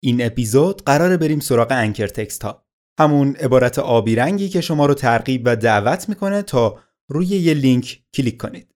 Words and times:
این 0.00 0.26
اپیزود 0.26 0.82
قراره 0.84 1.16
بریم 1.16 1.40
سراغ 1.40 1.68
anchor 1.70 2.06
text 2.06 2.42
ها. 2.42 2.64
همون 2.98 3.36
عبارت 3.36 3.78
آبی 3.78 4.14
رنگی 4.16 4.48
که 4.48 4.60
شما 4.60 4.86
رو 4.86 4.94
ترغیب 4.94 5.42
و 5.44 5.56
دعوت 5.56 6.08
می‌کنه 6.08 6.42
تا 6.42 6.78
روی 7.08 7.26
یه 7.26 7.54
لینک 7.54 8.02
کلیک 8.14 8.36
کنید. 8.36 8.74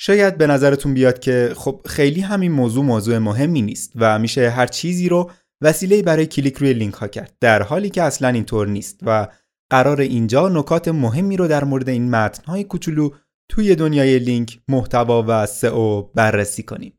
شاید 0.00 0.38
به 0.38 0.46
نظرتون 0.46 0.94
بیاد 0.94 1.18
که 1.18 1.52
خب 1.56 1.80
خیلی 1.86 2.20
همین 2.20 2.52
موضوع 2.52 2.84
موضوع 2.84 3.18
مهمی 3.18 3.62
نیست 3.62 3.92
و 3.96 4.18
میشه 4.18 4.50
هر 4.50 4.66
چیزی 4.66 5.08
رو 5.08 5.30
وسیله 5.60 6.02
برای 6.02 6.26
کلیک 6.26 6.56
روی 6.56 6.72
لینک 6.72 6.94
ها 6.94 7.08
کرد 7.08 7.36
در 7.40 7.62
حالی 7.62 7.90
که 7.90 8.02
اصلا 8.02 8.28
اینطور 8.28 8.68
نیست 8.68 9.00
و 9.02 9.28
قرار 9.70 10.00
اینجا 10.00 10.48
نکات 10.48 10.88
مهمی 10.88 11.36
رو 11.36 11.48
در 11.48 11.64
مورد 11.64 11.88
این 11.88 12.10
متن 12.10 12.44
های 12.44 12.64
کوچولو 12.64 13.10
توی 13.48 13.74
دنیای 13.74 14.18
لینک 14.18 14.60
محتوا 14.68 15.24
و 15.28 15.46
سئو 15.46 16.02
بررسی 16.02 16.62
کنیم. 16.62 16.98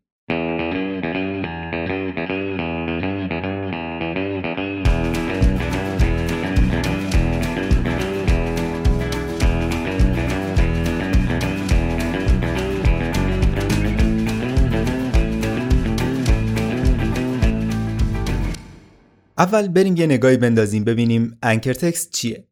اول 19.44 19.68
بریم 19.68 19.96
یه 19.96 20.06
نگاهی 20.06 20.38
بندازیم 20.38 20.84
ببینیم 20.84 21.38
anchor 21.44 21.74
text 21.74 22.12
چیه. 22.12 22.48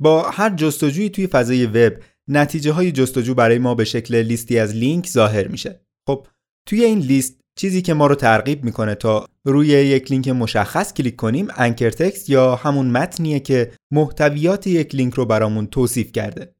با 0.00 0.30
هر 0.30 0.50
جستجویی 0.50 1.10
توی 1.10 1.26
فضای 1.26 1.66
وب 1.66 1.92
نتیجه 2.28 2.72
های 2.72 2.92
جستجو 2.92 3.34
برای 3.34 3.58
ما 3.58 3.74
به 3.74 3.84
شکل 3.84 4.14
لیستی 4.22 4.58
از 4.58 4.74
لینک 4.74 5.08
ظاهر 5.08 5.48
میشه. 5.48 5.80
خب 6.06 6.26
توی 6.66 6.84
این 6.84 6.98
لیست 6.98 7.40
چیزی 7.58 7.82
که 7.82 7.94
ما 7.94 8.06
رو 8.06 8.14
ترغیب 8.14 8.64
می‌کنه 8.64 8.94
تا 8.94 9.26
روی 9.44 9.66
یک 9.66 10.10
لینک 10.10 10.28
مشخص 10.28 10.92
کلیک 10.92 11.16
کنیم 11.16 11.48
anchor 11.56 11.90
text 11.90 12.30
یا 12.30 12.56
همون 12.56 12.86
متنیه 12.90 13.40
که 13.40 13.72
محتویات 13.90 14.66
یک 14.66 14.94
لینک 14.94 15.14
رو 15.14 15.24
برامون 15.24 15.66
توصیف 15.66 16.12
کرده. 16.12 16.54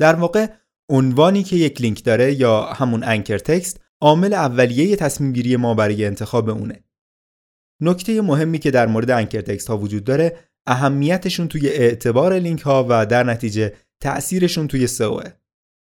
در 0.00 0.14
واقع 0.14 0.46
عنوانی 0.90 1.42
که 1.42 1.56
یک 1.56 1.80
لینک 1.80 2.04
داره 2.04 2.40
یا 2.40 2.62
همون 2.62 3.04
anchor 3.04 3.38
text 3.38 3.80
عامل 4.00 4.34
اولیه 4.34 4.96
تصمیم 4.96 5.32
گیری 5.32 5.56
ما 5.56 5.74
برای 5.74 6.04
انتخاب 6.04 6.48
اونه. 6.48 6.84
نکته 7.82 8.20
مهمی 8.20 8.58
که 8.58 8.70
در 8.70 8.86
مورد 8.86 9.10
anchor 9.10 9.40
text 9.40 9.68
ها 9.68 9.78
وجود 9.78 10.04
داره 10.04 10.36
اهمیتشون 10.66 11.48
توی 11.48 11.68
اعتبار 11.68 12.38
لینک 12.38 12.60
ها 12.60 12.86
و 12.88 13.06
در 13.06 13.24
نتیجه 13.24 13.72
تأثیرشون 14.02 14.68
توی 14.68 14.86
سئو. 14.86 15.20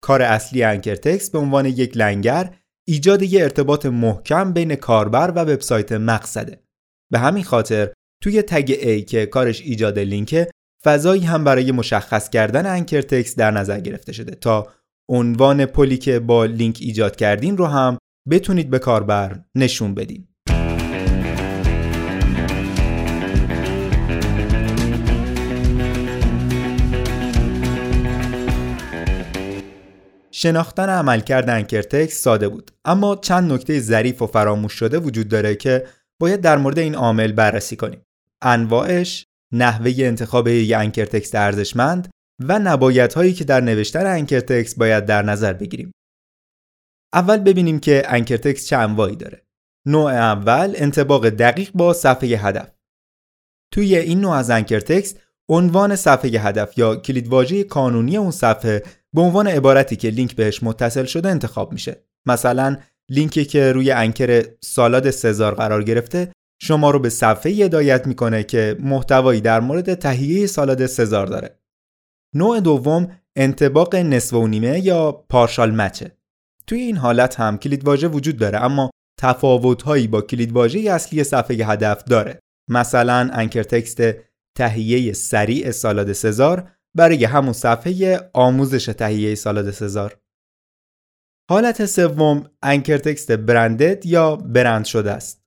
کار 0.03 0.21
اصلی 0.21 0.63
anchor 0.63 0.95
text 0.95 1.31
به 1.31 1.37
عنوان 1.37 1.65
یک 1.65 1.97
لنگر 1.97 2.55
ایجاد 2.87 3.21
یه 3.21 3.43
ارتباط 3.43 3.85
محکم 3.85 4.53
بین 4.53 4.75
کاربر 4.75 5.31
و 5.31 5.39
وبسایت 5.39 5.91
مقصده. 5.91 6.63
به 7.11 7.19
همین 7.19 7.43
خاطر 7.43 7.93
توی 8.23 8.41
tag 8.41 8.73
A 8.73 9.05
که 9.05 9.25
کارش 9.25 9.61
ایجاد 9.61 9.99
لینکه 9.99 10.51
فضایی 10.83 11.21
هم 11.21 11.43
برای 11.43 11.71
مشخص 11.71 12.29
کردن 12.29 12.65
anchor 12.65 13.01
text 13.01 13.37
در 13.37 13.51
نظر 13.51 13.79
گرفته 13.79 14.11
شده 14.13 14.35
تا 14.35 14.67
عنوان 15.09 15.65
پلی 15.65 15.97
که 15.97 16.19
با 16.19 16.45
لینک 16.45 16.77
ایجاد 16.81 17.15
کردین 17.15 17.57
رو 17.57 17.65
هم 17.65 17.97
بتونید 18.29 18.69
به 18.69 18.79
کاربر 18.79 19.39
نشون 19.55 19.95
بدین. 19.95 20.27
شناختن 30.45 30.89
عملکرد 30.89 31.49
anchor 31.49 31.92
text 31.92 32.21
ساده 32.21 32.49
بود. 32.49 32.71
اما 32.85 33.15
چند 33.15 33.53
نکته 33.53 33.79
ظریف 33.79 34.21
و 34.21 34.27
فراموش 34.27 34.73
شده 34.73 34.97
وجود 34.97 35.27
داره 35.27 35.55
که 35.55 35.87
باید 36.19 36.41
در 36.41 36.57
مورد 36.57 36.79
این 36.79 36.95
عامل 36.95 37.31
بررسی 37.31 37.75
کنیم. 37.75 38.01
انواعش 38.41 39.25
نحوه 39.53 39.91
انتخاب 39.97 40.47
یک 40.47 40.73
anchor 40.73 41.10
text 41.10 41.35
ارزشمند 41.35 42.09
و 42.39 42.59
نبایدهایی 42.59 43.33
که 43.33 43.43
در 43.43 43.61
نوشتن 43.61 44.05
anchor 44.05 44.47
text 44.47 44.75
باید 44.75 45.05
در 45.05 45.21
نظر 45.21 45.53
بگیریم. 45.53 45.91
اول 47.13 47.37
ببینیم 47.37 47.79
که 47.79 48.03
anchor 48.05 48.42
text 48.42 48.67
چه 48.67 48.77
انواعی 48.77 49.15
داره. 49.15 49.45
نوع 49.87 50.11
اول 50.11 50.73
انطباق 50.75 51.29
دقیق 51.29 51.71
با 51.73 51.93
صفحه 51.93 52.29
هدف. 52.29 52.71
توی 53.73 53.95
این 53.95 54.21
نوع 54.21 54.33
از 54.33 54.49
anchor 54.49 54.89
text 54.89 55.15
عنوان 55.49 55.95
صفحه 55.95 56.31
هدف 56.31 56.77
یا 56.77 56.95
کلیدواژه 56.95 57.63
کانونی 57.63 58.17
اون 58.17 58.31
صفحه 58.31 58.83
به 59.15 59.21
عنوان 59.21 59.47
عبارتی 59.47 59.95
که 59.95 60.09
لینک 60.09 60.35
بهش 60.35 60.63
متصل 60.63 61.05
شده 61.05 61.29
انتخاب 61.29 61.71
میشه. 61.71 62.03
مثلا 62.25 62.77
لینکی 63.09 63.45
که 63.45 63.71
روی 63.71 63.91
anchor 63.91 64.45
سالاد 64.63 65.09
سزار 65.09 65.55
قرار 65.55 65.83
گرفته 65.83 66.31
شما 66.61 66.91
رو 66.91 66.99
به 66.99 67.09
صفحه 67.09 67.51
هدایت 67.51 68.07
می‌کنه 68.07 68.43
که 68.43 68.77
محتوایی 68.79 69.41
در 69.41 69.59
مورد 69.59 69.93
تهیه 69.93 70.47
سالاد 70.47 70.85
سزار 70.85 71.27
داره. 71.27 71.59
نوع 72.35 72.59
دوم 72.59 73.11
انتباق 73.35 73.95
نصف 73.95 74.33
و 74.33 74.47
نیمه 74.47 74.79
یا 74.79 75.11
پارشال 75.11 75.75
مچه 75.75 76.11
توی 76.67 76.79
این 76.79 76.97
حالت 76.97 77.39
هم 77.39 77.57
کلیدواژه 77.57 78.07
وجود 78.07 78.37
داره 78.37 78.63
اما 78.63 78.89
تفاوتهایی 79.19 80.07
با 80.07 80.21
کلیدواژه 80.21 80.79
اصلی 80.79 81.23
صفحه 81.23 81.65
هدف 81.65 82.03
داره. 82.03 82.39
مثلا 82.69 83.29
انکر 83.33 83.63
تکست 83.63 84.01
تهیه 84.57 85.13
سریع 85.13 85.71
سالاد 85.71 86.13
سزار 86.13 86.71
برای 86.95 87.25
همون 87.25 87.53
صفحه 87.53 88.29
آموزش 88.33 88.85
تهیه 88.85 89.35
سالاد 89.35 89.71
سزار. 89.71 90.17
حالت 91.49 91.85
سوم 91.85 92.49
انکر 92.63 92.97
تکست 92.97 93.31
برندد 93.31 94.05
یا 94.05 94.35
برند 94.35 94.85
شده 94.85 95.11
است؟ 95.11 95.43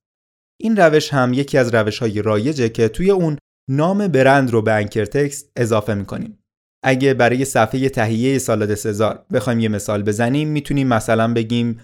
این 0.60 0.76
روش 0.76 1.12
هم 1.12 1.32
یکی 1.32 1.58
از 1.58 1.74
روش 1.74 1.98
های 1.98 2.22
رایجه 2.22 2.68
که 2.68 2.88
توی 2.88 3.10
اون 3.10 3.38
نام 3.70 4.08
برند 4.08 4.50
رو 4.50 4.62
به 4.62 4.72
انکر 4.72 5.04
تکست 5.04 5.52
اضافه 5.56 5.94
می‌کنیم. 5.94 6.38
اگه 6.84 7.14
برای 7.14 7.44
صفحه 7.44 7.88
تهیه 7.88 8.38
سالاد 8.38 8.74
سزار 8.74 9.26
بخوایم 9.32 9.60
یه 9.60 9.68
مثال 9.68 10.02
بزنیم 10.02 10.48
می‌تونیم 10.48 10.88
مثلا 10.88 11.34
بگیم 11.34 11.80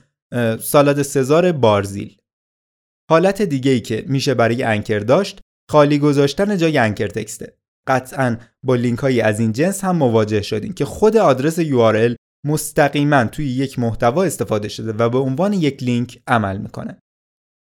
سالاد 0.60 1.02
سزار 1.02 1.52
بارزیل. 1.52 2.16
حالت 3.10 3.42
دیگه 3.42 3.70
ای 3.70 3.80
که 3.80 4.04
میشه 4.08 4.34
برای 4.34 4.62
انکر 4.62 4.98
داشت 4.98 5.40
خالی 5.70 5.98
گذاشتن 5.98 6.56
جای 6.56 6.78
انکر 6.78 7.08
تکسته 7.08 7.56
قطعا 7.86 8.36
با 8.62 8.74
لینک 8.74 8.98
های 8.98 9.20
از 9.20 9.40
این 9.40 9.52
جنس 9.52 9.84
هم 9.84 9.96
مواجه 9.96 10.42
شدیم 10.42 10.72
که 10.72 10.84
خود 10.84 11.16
آدرس 11.16 11.60
URL 11.60 12.16
مستقیما 12.46 13.24
توی 13.24 13.46
یک 13.46 13.78
محتوا 13.78 14.24
استفاده 14.24 14.68
شده 14.68 14.92
و 14.92 15.08
به 15.08 15.18
عنوان 15.18 15.52
یک 15.52 15.82
لینک 15.82 16.22
عمل 16.26 16.58
می‌کنه. 16.58 16.98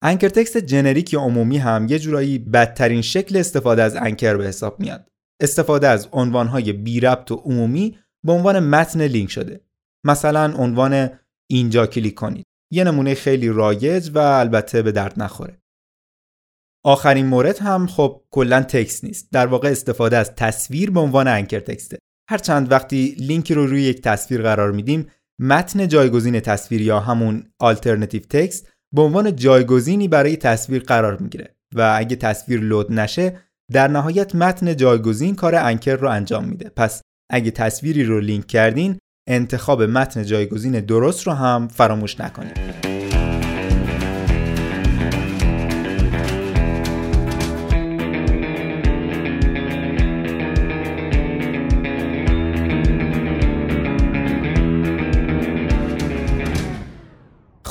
anchor 0.02 0.28
text 0.28 0.56
generic 0.56 1.12
یا 1.12 1.20
عمومی 1.20 1.58
هم 1.58 1.86
یه 1.88 1.98
جورایی 1.98 2.38
بدترین 2.38 3.02
شکل 3.02 3.36
استفاده 3.36 3.82
از 3.82 3.96
anchor 3.96 4.36
به 4.36 4.46
حساب 4.46 4.80
میاد. 4.80 5.08
استفاده 5.42 5.88
از 5.88 6.08
عنوانهای 6.12 6.72
بی 6.72 7.00
ربط 7.00 7.30
و 7.30 7.34
عمومی 7.34 7.98
به 8.26 8.32
عنوان 8.32 8.58
متن 8.58 9.02
لینک 9.02 9.30
شده. 9.30 9.60
مثلا 10.06 10.54
عنوان 10.56 11.10
اینجا 11.50 11.86
کلیک 11.86 12.14
کنید. 12.14 12.44
یه 12.72 12.84
نمونه 12.84 13.14
خیلی 13.14 13.48
رایج 13.48 14.10
و 14.14 14.18
البته 14.18 14.82
به 14.82 14.92
درد 14.92 15.22
نخوره. 15.22 15.58
آخرین 16.84 17.26
مورد 17.26 17.58
هم 17.58 17.86
خب 17.86 18.20
کلا 18.30 18.62
text 18.62 19.04
نیست. 19.04 19.28
در 19.32 19.46
واقع 19.46 19.68
استفاده 19.68 20.16
از 20.16 20.34
تصویر 20.34 20.90
به 20.90 21.00
عنوان 21.00 21.28
anchor 21.28 21.60
text 21.60 21.86
ه. 21.86 21.98
هر 22.30 22.38
چند 22.38 22.72
وقتی 22.72 23.16
لینکی 23.18 23.54
رو 23.54 23.66
روی 23.66 23.82
یک 23.82 24.02
تصویر 24.02 24.42
قرار 24.42 24.72
میدیم 24.72 25.06
متن 25.40 25.88
جایگزین 25.88 26.40
تصویر 26.40 26.80
یا 26.82 27.00
همون 27.00 27.44
آلترنتیو 27.58 28.22
تکست 28.22 28.68
به 28.94 29.02
عنوان 29.02 29.36
جایگزینی 29.36 30.08
برای 30.08 30.36
تصویر 30.36 30.82
قرار 30.82 31.16
می‌گیره 31.16 31.56
و 31.74 31.94
اگه 31.96 32.16
تصویر 32.16 32.60
لود 32.60 32.92
نشه 32.92 33.40
در 33.72 33.88
نهایت 33.88 34.34
متن 34.34 34.76
جایگزین 34.76 35.34
کار 35.34 35.54
انکر 35.54 35.96
رو 35.96 36.08
انجام 36.08 36.44
میده. 36.44 36.68
پس 36.76 37.02
اگه 37.30 37.50
تصویری 37.50 38.04
رو 38.04 38.20
لینک 38.20 38.46
کردین 38.46 38.98
انتخاب 39.28 39.82
متن 39.82 40.24
جایگزین 40.24 40.80
درست 40.80 41.26
رو 41.26 41.32
هم 41.32 41.68
فراموش 41.68 42.20
نکنید. 42.20 42.93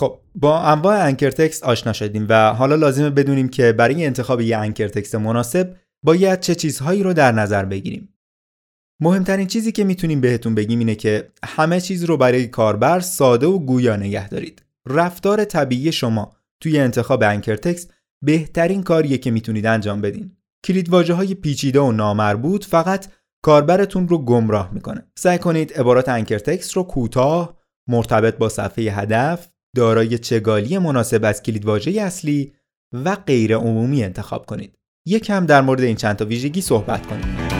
خب 0.03 0.19
با 0.35 0.59
انواع 0.59 1.05
انکر 1.05 1.31
تکست 1.31 1.63
آشنا 1.63 1.93
شدیم 1.93 2.25
و 2.29 2.53
حالا 2.53 2.75
لازمه 2.75 3.09
بدونیم 3.09 3.49
که 3.49 3.71
برای 3.71 4.05
انتخاب 4.05 4.41
یه 4.41 4.57
انکر 4.57 4.87
تکست 4.87 5.15
مناسب 5.15 5.75
باید 6.05 6.39
چه 6.39 6.55
چیزهایی 6.55 7.03
رو 7.03 7.13
در 7.13 7.31
نظر 7.31 7.65
بگیریم. 7.65 8.09
مهمترین 9.01 9.47
چیزی 9.47 9.71
که 9.71 9.83
می‌تونیم 9.83 10.21
بهتون 10.21 10.55
بگیم 10.55 10.79
اینه 10.79 10.95
که 10.95 11.31
همه 11.45 11.81
چیز 11.81 12.03
رو 12.03 12.17
برای 12.17 12.47
کاربر 12.47 12.99
ساده 12.99 13.47
و 13.47 13.59
گویا 13.59 13.95
نگه 13.95 14.29
دارید. 14.29 14.63
رفتار 14.89 15.45
طبیعی 15.45 15.91
شما 15.91 16.33
توی 16.61 16.79
انتخاب 16.79 17.23
انکر 17.23 17.55
تکست 17.55 17.93
بهترین 18.21 18.83
کاریه 18.83 19.17
که 19.17 19.31
می‌تونید 19.31 19.65
انجام 19.65 20.01
بدین. 20.01 20.31
کلید 20.65 20.93
های 20.93 21.33
پیچیده 21.33 21.79
و 21.79 21.91
نامربوط 21.91 22.65
فقط 22.65 23.07
کاربرتون 23.41 24.07
رو 24.07 24.17
گمراه 24.17 24.73
می‌کنه. 24.73 25.05
سعی 25.15 25.37
کنید 25.37 25.73
عبارات 25.73 26.09
انکر 26.09 26.39
تکست 26.39 26.71
رو 26.73 26.83
کوتاه، 26.83 27.57
مرتبط 27.89 28.37
با 28.37 28.49
صفحه 28.49 28.83
هدف 28.83 29.52
دارای 29.75 30.17
چگالی 30.17 30.77
مناسب 30.77 31.25
از 31.25 31.43
کلیدواژه 31.43 32.01
اصلی 32.01 32.53
و 32.93 33.15
غیر 33.15 33.55
عمومی 33.55 34.03
انتخاب 34.03 34.45
کنید. 34.45 34.75
یکم 35.05 35.45
در 35.45 35.61
مورد 35.61 35.81
این 35.81 35.95
چند 35.95 36.15
تا 36.15 36.25
ویژگی 36.25 36.61
صحبت 36.61 37.07
کنید. 37.07 37.53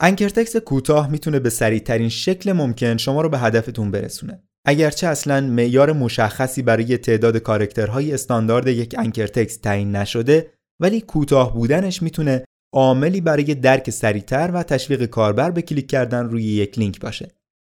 انکر 0.00 0.44
کوتاه 0.58 1.10
می‌تونه 1.10 1.38
به 1.38 1.50
سریعترین 1.50 2.08
شکل 2.08 2.52
ممکن 2.52 2.96
شما 2.96 3.20
رو 3.20 3.28
به 3.28 3.38
هدفتون 3.38 3.90
برسونه. 3.90 4.42
اگرچه 4.64 5.06
اصلا 5.06 5.40
معیار 5.40 5.92
مشخصی 5.92 6.62
برای 6.62 6.98
تعداد 6.98 7.36
کارکترهای 7.36 8.12
استاندارد 8.12 8.66
یک 8.66 8.94
انکر 8.98 9.26
تکست 9.26 9.62
تعیین 9.62 9.96
نشده 9.96 10.50
ولی 10.80 11.00
کوتاه 11.00 11.54
بودنش 11.54 12.02
می‌تونه 12.02 12.44
عاملی 12.74 13.20
برای 13.20 13.54
درک 13.54 13.90
سریعتر 13.90 14.50
و 14.54 14.62
تشویق 14.62 15.04
کاربر 15.04 15.50
به 15.50 15.62
کلیک 15.62 15.86
کردن 15.90 16.24
روی 16.28 16.44
یک 16.44 16.78
لینک 16.78 17.00
باشه. 17.00 17.28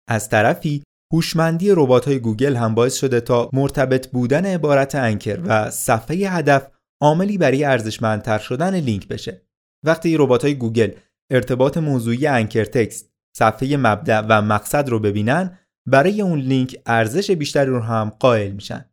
از 0.09 0.29
طرفی 0.29 0.83
هوشمندی 1.13 1.69
های 1.69 2.19
گوگل 2.19 2.55
هم 2.55 2.75
باعث 2.75 2.95
شده 2.95 3.21
تا 3.21 3.49
مرتبط 3.53 4.07
بودن 4.07 4.45
عبارت 4.45 4.95
anchor 4.95 5.39
و 5.45 5.69
صفحه 5.71 6.17
هدف 6.17 6.67
عاملی 7.01 7.37
برای 7.37 7.63
ارزشمندتر 7.63 8.37
شدن 8.37 8.75
لینک 8.75 9.07
بشه. 9.07 9.41
وقتی 9.85 10.15
های 10.15 10.55
گوگل 10.55 10.91
ارتباط 11.31 11.77
موضوعی 11.77 12.27
anchor 12.27 12.65
text، 12.65 13.09
صفحه 13.37 13.77
مبدأ 13.77 14.21
و 14.29 14.41
مقصد 14.41 14.89
رو 14.89 14.99
ببینن، 14.99 15.57
برای 15.87 16.21
اون 16.21 16.39
لینک 16.39 16.79
ارزش 16.85 17.31
بیشتری 17.31 17.69
رو 17.69 17.79
هم 17.79 18.09
قائل 18.09 18.51
میشن. 18.51 18.85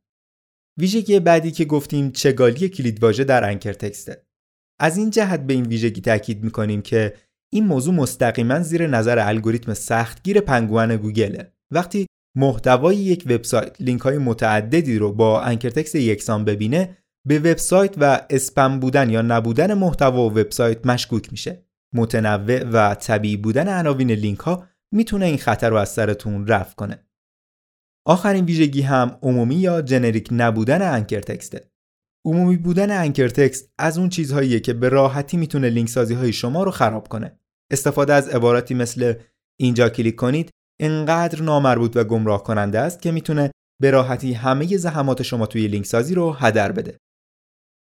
ویژگی 0.79 1.21
بعدی 1.21 1.51
که 1.51 1.65
گفتیم 1.65 2.11
چگالی 2.11 2.69
کلیدواژه 2.69 3.25
در 3.25 3.45
انکر 3.51 3.73
تکسته. 3.73 4.27
از 4.81 4.97
این 4.97 5.11
جهت 5.11 5.41
به 5.41 5.53
این 5.53 5.67
ویژگی 5.67 6.01
تاکید 6.01 6.45
می‌کنیم 6.45 6.83
که 6.83 7.15
این 7.53 7.67
موضوع 7.67 7.95
مستقیما 7.95 8.61
زیر 8.61 8.87
نظر 8.87 9.19
الگوریتم 9.19 9.75
سختگیر 9.75 10.41
پنگوان 10.41 10.97
گوگله. 10.97 11.53
وقتی 11.71 12.07
محتوای 12.37 12.97
یک 12.97 13.25
وبسایت 13.27 13.81
لینک 13.81 14.01
های 14.01 14.19
متعددی 14.19 14.99
رو 14.99 15.13
با 15.13 15.41
انکر 15.41 15.71
تکست 15.71 15.95
یکسان 15.95 16.45
ببینه 16.45 16.99
به 17.27 17.39
وبسایت 17.39 17.95
و 18.01 18.27
اسپم 18.31 18.81
بودن 18.81 19.11
یا 19.11 19.23
نبودن 19.23 19.75
محتوا 19.75 20.29
و 20.29 20.33
وبسایت 20.33 20.87
مشکوک 20.87 21.33
میشه. 21.33 21.65
متنوع 21.95 22.63
و 22.63 22.95
طبیعی 22.95 23.37
بودن 23.37 23.69
عناوین 23.69 24.11
لینک 24.11 24.39
ها 24.39 24.67
می‌تونه 24.93 25.27
این 25.27 25.39
خطر 25.39 25.71
رو 25.71 25.77
از 25.77 25.89
سرتون 25.89 26.47
رفع 26.47 26.75
کنه. 26.75 27.07
آخرین 28.07 28.45
ویژگی 28.45 28.83
هم 28.83 29.19
عمومی 29.23 29.55
یا 29.55 29.83
generic 29.83 30.29
نبودن 30.33 30.95
anchor 30.95 31.21
text 31.21 31.54
ه. 31.54 31.71
عمومی 32.27 32.57
بودن 32.57 33.01
anchor 33.01 33.29
text 33.29 33.73
از 33.79 33.99
اون 33.99 34.09
چیزهاییه 34.09 34.61
که 34.61 34.73
به 34.73 34.89
راحتی 34.89 35.37
می‌تونه 35.37 35.71
لینک 35.71 35.89
سازی 35.89 36.15
های 36.15 36.33
شما 36.33 36.63
رو 36.63 36.71
خراب 36.71 37.09
کنه. 37.09 37.39
استفاده 37.73 38.15
از 38.15 38.29
عباراتی 38.29 38.75
مثل 38.75 39.15
اینجا 39.61 39.89
کلیک 39.89 40.17
کنید 40.17 40.51
انقدر 40.81 41.43
نامربوط 41.43 41.97
و 41.97 42.05
گمراه 42.05 42.43
کننده 42.43 42.79
است 42.79 43.03
که 43.03 43.13
می‌تونه 43.13 43.51
به 43.83 43.91
راحتی 43.91 44.33
همه 44.33 44.77
زحمات 44.77 45.23
شما 45.23 45.47
توی 45.47 45.69
لینک 45.69 45.87
سازی 45.87 46.15
رو 46.15 46.33
هدر 46.33 46.73
بده. 46.73 46.97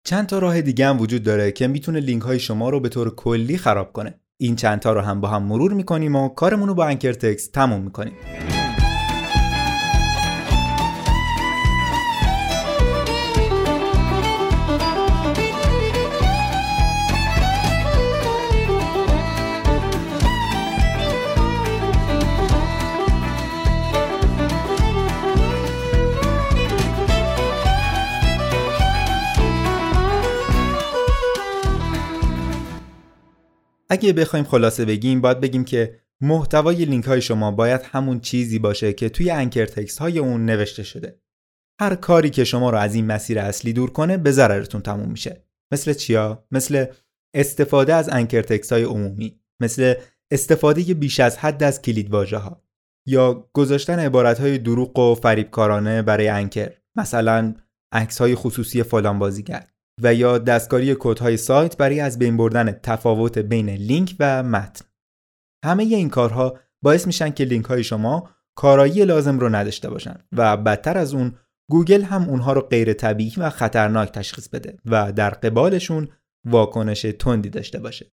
چند 0.07 0.27
تا 0.27 0.39
راه 0.39 0.61
دیگه 0.61 0.87
هم 0.87 1.01
وجود 1.01 1.23
داره 1.23 1.53
که 1.53 1.67
می‌تونه 1.67 2.01
لینک 2.01 2.23
های 2.23 2.39
شما 2.39 2.71
رو 2.71 2.81
به 2.81 2.89
طور 2.89 3.15
کلی 3.15 3.59
خراب 3.59 3.93
کنه. 3.93 4.21
این 4.41 4.57
چند 4.57 4.81
تا 4.81 4.93
رو 4.93 5.01
هم 5.01 5.21
با 5.21 5.29
هم 5.29 5.43
مرور 5.43 5.73
می‌کنیم 5.73 6.17
و 6.17 6.29
کارمون 6.29 6.69
رو 6.69 6.75
با 6.75 6.87
anchor 6.87 7.13
text 7.13 7.53
تموم 7.53 7.83
می‌کنیم. 7.83 8.15
اگه 33.95 34.13
بخوایم 34.13 34.45
خلاصه 34.45 34.85
بگیم 34.85 35.21
باید 35.21 35.41
بگیم 35.41 35.65
که 35.65 36.01
محتوای 36.21 36.85
لینک 36.85 37.05
های 37.05 37.23
شما 37.23 37.51
باید 37.51 37.81
همون 37.83 38.21
چیزی 38.21 38.59
باشه 38.59 38.93
که 38.93 39.09
توی 39.09 39.31
انکر 39.31 39.67
تکست 39.67 39.99
های 39.99 40.19
اون 40.19 40.45
نوشته 40.45 40.83
شده. 40.83 41.21
هر 41.81 41.95
کاری 41.95 42.31
که 42.31 42.45
شما 42.45 42.71
رو 42.71 42.79
از 42.79 42.95
این 42.95 43.07
مسیر 43.07 43.39
اصلی 43.39 43.73
دور 43.73 43.91
کنه 43.91 44.17
به 44.17 44.33
ضررتون 44.33 44.81
تموم 44.81 45.11
میشه. 45.11 45.45
مثل 45.73 45.93
چیا؟ 45.93 46.47
مثل 46.51 46.87
استفاده 47.35 47.95
از 47.95 48.09
انکر 48.09 48.43
تکست 48.43 48.73
های 48.73 48.83
عمومی، 48.83 49.41
مثل 49.61 49.95
استفاده 50.31 50.95
بیش 50.95 51.21
از 51.21 51.39
حد 51.39 51.63
از 51.63 51.83
کلید 51.83 52.11
واژه 52.11 52.39
ها 52.39 52.65
یا 53.07 53.51
گذاشتن 53.53 53.99
عبارت 53.99 54.41
های 54.41 54.59
دروغ 54.59 54.99
و 54.99 55.15
فریبکارانه 55.15 56.03
برای 56.03 56.29
انکر، 56.29 56.73
مثلا 56.97 57.55
عکس 57.93 58.21
های 58.21 58.35
خصوصی 58.35 58.83
فلان 58.83 59.19
بازیگر. 59.19 59.74
و 60.03 60.15
یا 60.15 60.39
دستکاری 60.39 60.97
کدهای 60.99 61.37
سایت 61.37 61.77
برای 61.77 62.01
از 62.01 62.19
بین 62.19 62.37
بردن 62.37 62.73
تفاوت 62.73 63.39
بین 63.39 63.71
لینک 63.71 64.17
و 64.21 64.43
متن. 64.43 64.85
همه 65.65 65.83
این 65.83 66.11
کارها 66.11 66.59
باعث 66.83 67.07
میشن 67.07 67.31
که 67.31 67.45
لینک 67.45 67.65
های 67.65 67.85
شما 67.85 68.31
کارایی 68.57 69.05
لازم 69.05 69.39
رو 69.39 69.49
نداشته 69.49 69.91
باشن 69.91 70.15
و 70.33 70.57
بدتر 70.57 70.99
از 70.99 71.15
اون 71.15 71.39
گوگل 71.71 72.03
هم 72.03 72.29
اونها 72.29 72.53
رو 72.53 72.61
غیر 72.61 72.93
طبیعی 72.93 73.33
و 73.37 73.51
خطرناک 73.51 74.13
تشخیص 74.13 74.49
بده 74.49 74.77
و 74.85 75.13
در 75.13 75.31
قبالشون 75.31 76.09
واکنش 76.45 77.03
تندی 77.03 77.51
داشته 77.51 77.79
باشه. 77.79 78.14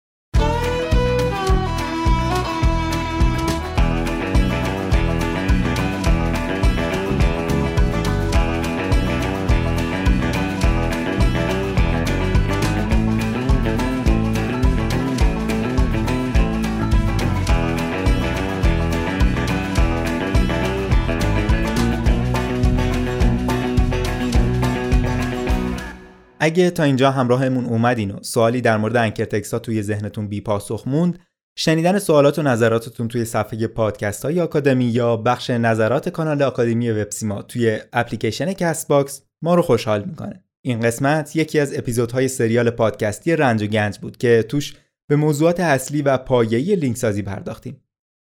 اگه 26.51 26.71
تا 26.71 26.83
اینجا 26.83 27.11
همراهمون 27.11 27.65
اومدین 27.65 28.11
و 28.11 28.23
سوالی 28.23 28.61
در 28.61 28.77
مورد 28.77 28.97
anchor 28.97 29.43
ها 29.53 29.59
توی 29.59 29.83
ذهنتون 29.83 30.29
بی 30.29 30.41
پاسخ 30.41 30.83
موند 30.87 31.19
شنیدن 31.59 31.99
سوالات 31.99 32.39
و 32.39 32.43
نظراتتون 32.43 33.09
توی 33.09 33.25
صفحه 33.25 33.67
پادکست 33.67 34.25
های 34.25 34.41
آکادمی 34.41 34.85
یا 34.85 35.17
بخش 35.17 35.51
نظرات 35.51 36.09
کانال 36.09 36.43
آکادمی 36.43 36.91
وبسیما 36.91 37.43
توی 37.43 37.79
اپلیکیشن 37.93 38.53
کست 38.53 38.89
باکس 38.89 39.23
ما 39.43 39.55
رو 39.55 39.63
خوشحال 39.63 40.05
می‌کنه. 40.05 40.45
این 40.65 40.81
قسمت 40.81 41.37
یکی 41.37 41.59
از 41.59 41.79
اپیزودهای 41.79 42.29
سریال 42.29 42.71
پادکستی 42.71 43.37
رنج 43.37 43.63
و 43.63 43.67
گنج 43.67 43.99
بود 43.99 44.17
که 44.17 44.45
توش 44.49 44.75
به 45.11 45.17
موضوعات 45.17 45.61
اصلی 45.61 46.03
و 46.03 46.19
پایه‌ای 46.19 46.77
لینک 46.77 46.97
سازی 46.97 47.23
پرداختیم. 47.23 47.83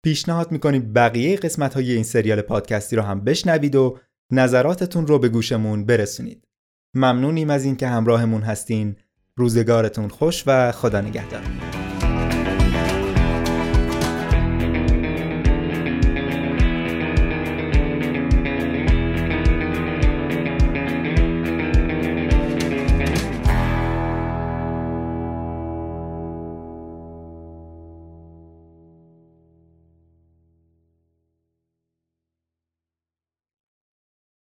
پیشنهاد 0.06 0.51
می‌کنیم 0.51 0.94
بقیه 0.94 1.36
قسمت 1.36 1.74
های 1.74 1.91
این 1.91 2.03
سریال 2.03 2.41
پادکستی 2.41 2.96
رو 2.96 3.01
هم 3.01 3.24
بشنوید 3.24 3.75
و 3.75 3.98
نظراتتون 4.32 5.08
رو 5.08 5.20
به 5.20 5.30
گوشمون 5.30 5.86
برسونید. 5.86 6.48
ممنونیم 6.93 7.50
از 7.50 7.65
اینکه 7.65 7.88
همراهمون 7.88 8.41
هستین. 8.41 8.95
روزگارتون 9.36 10.10
خوش 10.10 10.43
و 10.48 10.71
خدا 10.71 11.01
نگهدار. 11.01 11.71